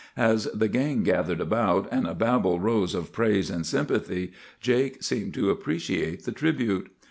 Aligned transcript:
As 0.17 0.45
the 0.45 0.67
gang 0.67 1.03
gathered 1.03 1.39
about, 1.39 1.87
and 1.91 2.07
a 2.07 2.15
babel 2.15 2.55
arose 2.55 2.95
of 2.95 3.11
praise 3.11 3.51
and 3.51 3.63
sympathy, 3.67 4.31
Jake 4.59 5.03
seemed 5.03 5.35
to 5.35 5.51
appreciate 5.51 6.25
the 6.25 6.31
tribute. 6.31 6.89